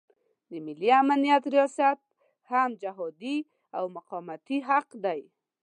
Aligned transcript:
د 0.49 0.51
ملي 0.65 0.89
امنیت 1.01 1.43
ریاست 1.53 1.99
هم 2.51 2.69
جهادي 2.81 3.37
او 3.77 3.83
مقاومتي 3.95 4.57
حق 4.69 4.87
دی. 5.05 5.21